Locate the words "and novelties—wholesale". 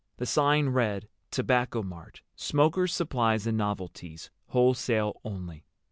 3.45-5.21